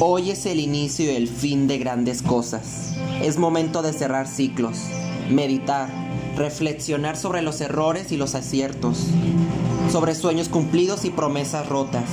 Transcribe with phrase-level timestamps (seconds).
[0.00, 2.94] Hoy es el inicio y el fin de grandes cosas.
[3.20, 4.78] Es momento de cerrar ciclos,
[5.28, 5.88] meditar,
[6.36, 9.08] reflexionar sobre los errores y los aciertos,
[9.90, 12.04] sobre sueños cumplidos y promesas rotas,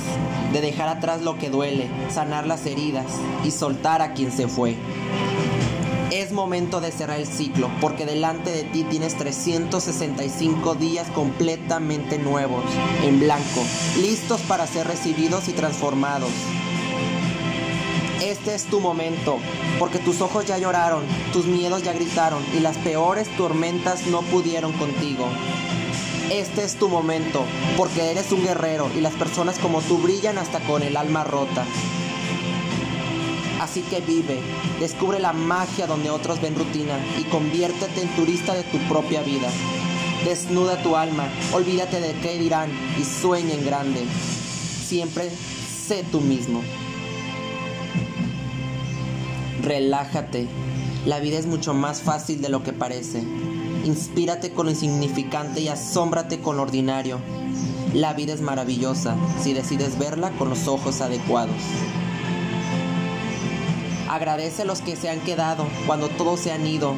[0.52, 3.06] de dejar atrás lo que duele, sanar las heridas
[3.44, 4.74] y soltar a quien se fue.
[6.10, 12.64] Es momento de cerrar el ciclo porque delante de ti tienes 365 días completamente nuevos,
[13.04, 13.62] en blanco,
[14.00, 16.32] listos para ser recibidos y transformados.
[18.22, 19.38] Este es tu momento,
[19.78, 21.04] porque tus ojos ya lloraron,
[21.34, 25.28] tus miedos ya gritaron y las peores tormentas no pudieron contigo.
[26.30, 27.44] Este es tu momento,
[27.76, 31.66] porque eres un guerrero y las personas como tú brillan hasta con el alma rota.
[33.60, 34.40] Así que vive,
[34.80, 39.48] descubre la magia donde otros ven rutina y conviértete en turista de tu propia vida.
[40.24, 44.04] Desnuda tu alma, olvídate de qué dirán y sueña en grande.
[44.86, 45.30] Siempre
[45.86, 46.62] sé tú mismo.
[49.62, 50.48] Relájate.
[51.06, 53.22] La vida es mucho más fácil de lo que parece.
[53.84, 57.20] Inspírate con lo insignificante y asómbrate con lo ordinario.
[57.94, 61.56] La vida es maravillosa si decides verla con los ojos adecuados.
[64.08, 66.94] Agradece a los que se han quedado cuando todos se han ido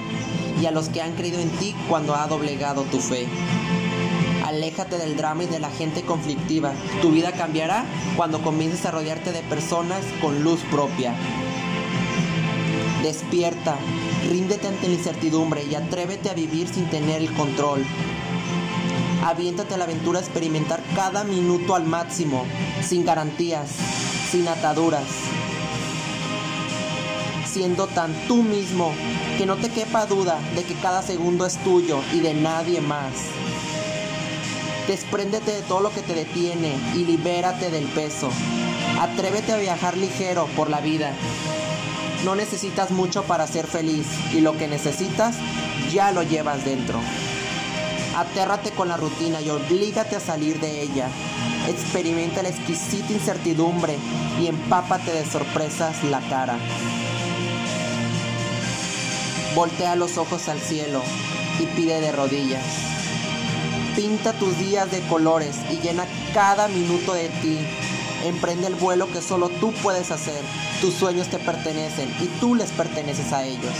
[0.60, 3.26] y a los que han creído en ti cuando ha doblegado tu fe.
[4.48, 6.72] Aléjate del drama y de la gente conflictiva.
[7.02, 7.84] Tu vida cambiará
[8.16, 11.12] cuando comiences a rodearte de personas con luz propia.
[13.02, 13.76] Despierta,
[14.30, 17.84] ríndete ante la incertidumbre y atrévete a vivir sin tener el control.
[19.22, 22.46] Aviéntate a la aventura a experimentar cada minuto al máximo,
[22.80, 23.68] sin garantías,
[24.30, 25.04] sin ataduras.
[27.44, 28.94] Siendo tan tú mismo
[29.36, 33.12] que no te quepa duda de que cada segundo es tuyo y de nadie más.
[34.88, 38.30] Despréndete de todo lo que te detiene y libérate del peso.
[38.98, 41.12] Atrévete a viajar ligero por la vida
[42.24, 45.36] no necesitas mucho para ser feliz y lo que necesitas
[45.92, 47.00] ya lo llevas dentro.
[48.16, 51.08] Atérrate con la rutina y oblígate a salir de ella.
[51.68, 53.96] Experimenta la exquisita incertidumbre
[54.40, 56.58] y empápate de sorpresas la cara.
[59.54, 61.02] Voltea los ojos al cielo
[61.60, 62.97] y pide de rodillas.
[63.98, 67.58] Pinta tus días de colores y llena cada minuto de ti
[68.24, 70.42] Emprende el vuelo que solo tú puedes hacer.
[70.80, 73.72] Tus sueños te pertenecen y tú les perteneces a ellos.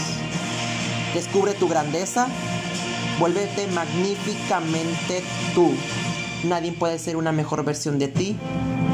[1.13, 2.27] Descubre tu grandeza.
[3.19, 5.73] Vuélvete magníficamente tú.
[6.45, 8.37] Nadie puede ser una mejor versión de ti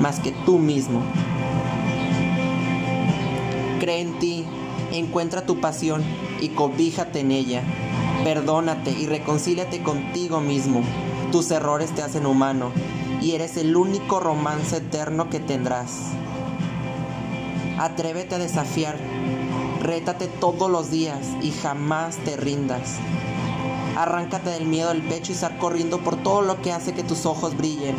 [0.02, 1.03] más que tú mismo.
[3.80, 4.46] Cree en ti,
[4.91, 6.03] encuentra tu pasión
[6.41, 7.62] y cobíjate en ella.
[8.24, 10.81] Perdónate y reconcíliate contigo mismo.
[11.35, 12.72] Tus errores te hacen humano
[13.22, 15.91] y eres el único romance eterno que tendrás.
[17.78, 18.96] Atrévete a desafiar,
[19.81, 22.94] rétate todos los días y jamás te rindas.
[23.97, 27.25] Arráncate del miedo del pecho y sal corriendo por todo lo que hace que tus
[27.25, 27.97] ojos brillen.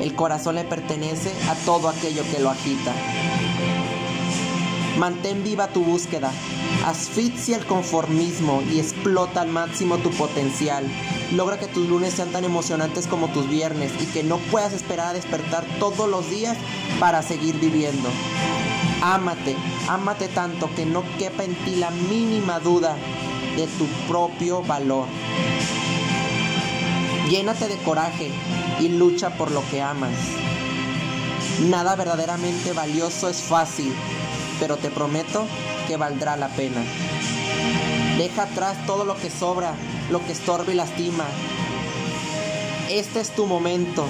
[0.00, 2.94] El corazón le pertenece a todo aquello que lo agita.
[4.98, 6.30] Mantén viva tu búsqueda,
[6.86, 10.84] asfixia el conformismo y explota al máximo tu potencial.
[11.32, 15.08] Logra que tus lunes sean tan emocionantes como tus viernes y que no puedas esperar
[15.08, 16.58] a despertar todos los días
[17.00, 18.08] para seguir viviendo.
[19.00, 19.56] Ámate,
[19.88, 22.96] ámate tanto que no quepa en ti la mínima duda
[23.56, 25.06] de tu propio valor.
[27.30, 28.30] Llénate de coraje
[28.78, 30.12] y lucha por lo que amas.
[31.62, 33.92] Nada verdaderamente valioso es fácil,
[34.60, 35.46] pero te prometo
[35.88, 36.82] que valdrá la pena.
[38.18, 39.74] Deja atrás todo lo que sobra,
[40.12, 41.24] lo que estorba y lastima.
[42.90, 44.04] Este es tu momento.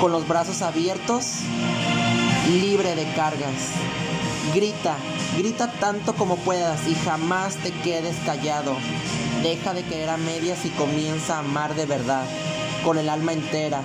[0.00, 1.40] Con los brazos abiertos,
[2.60, 3.72] libre de cargas.
[4.54, 4.96] Grita,
[5.36, 8.76] grita tanto como puedas y jamás te quedes callado.
[9.42, 12.24] Deja de querer a medias y comienza a amar de verdad,
[12.84, 13.82] con el alma entera,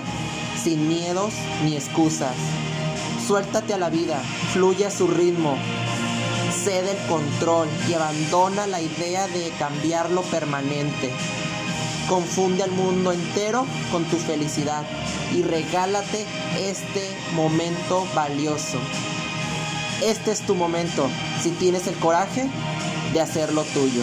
[0.62, 2.36] sin miedos ni excusas.
[3.26, 5.56] Suéltate a la vida, fluye a su ritmo,
[6.64, 11.10] cede el control y abandona la idea de cambiar lo permanente.
[12.08, 14.84] Confunde al mundo entero con tu felicidad
[15.34, 16.26] y regálate
[16.58, 18.78] este momento valioso.
[20.02, 21.08] Este es tu momento
[21.40, 22.48] si tienes el coraje
[23.12, 24.02] de hacerlo tuyo.